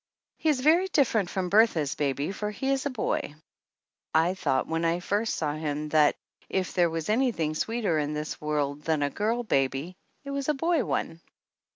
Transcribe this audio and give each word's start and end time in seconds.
He 0.39 0.49
is 0.49 0.61
very 0.61 0.87
different 0.87 1.29
from 1.29 1.49
Bertha's 1.49 1.93
baby, 1.93 2.31
for 2.31 2.49
he 2.49 2.71
is 2.71 2.87
a 2.87 2.89
boy. 2.89 3.35
I 4.15 4.33
thought 4.33 4.65
when 4.65 4.83
I 4.83 4.99
first 4.99 5.35
saw 5.35 5.53
him 5.53 5.89
that 5.89 6.15
if 6.49 6.73
there 6.73 6.89
was 6.89 7.07
anything 7.07 7.53
sweeter 7.53 7.99
in 7.99 8.15
this 8.15 8.41
world 8.41 8.81
than 8.81 9.03
a 9.03 9.11
girl 9.11 9.43
baby 9.43 9.95
it 10.23 10.31
is 10.31 10.49
a 10.49 10.55
boy 10.55 10.83
one 10.85 11.21